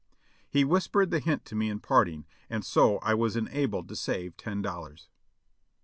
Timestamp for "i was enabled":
3.03-3.87